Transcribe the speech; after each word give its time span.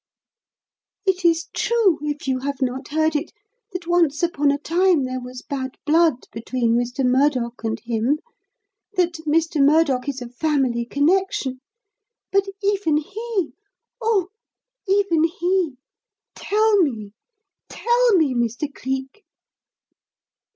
It 1.05 1.23
is 1.23 1.45
true, 1.53 1.99
if 2.01 2.27
you 2.27 2.39
have 2.39 2.59
not 2.59 2.87
heard 2.87 3.15
it, 3.15 3.31
that 3.71 3.85
once 3.85 4.23
upon 4.23 4.49
a 4.49 4.57
time 4.57 5.03
there 5.03 5.19
was 5.21 5.43
bad 5.43 5.75
blood 5.85 6.27
between 6.31 6.73
Mr. 6.75 7.05
Murdock 7.05 7.63
and 7.63 7.79
him 7.79 8.17
that 8.93 9.13
Mr. 9.27 9.63
Murdock 9.63 10.09
is 10.09 10.19
a 10.19 10.27
family 10.27 10.85
connection; 10.87 11.61
but 12.31 12.47
even 12.63 12.97
he, 12.97 13.51
oh, 14.01 14.29
even 14.87 15.23
he 15.23 15.75
Tell 16.33 16.77
me 16.81 17.11
tell 17.69 18.13
me, 18.17 18.33
Mr. 18.33 18.73
Cleek!" 18.73 19.23